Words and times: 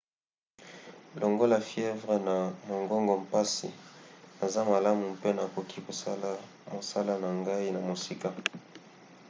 longola 1.19 1.57
fievre 1.69 2.15
na 2.27 2.35
mongongo 2.67 3.13
mpasi 3.25 3.69
naza 4.37 4.61
malamu 4.71 5.05
mpe 5.17 5.29
nakoki 5.37 5.79
kosala 5.87 6.29
mosala 6.73 7.13
na 7.23 7.29
ngai 7.39 7.67
na 7.71 7.79
mosika. 7.87 8.29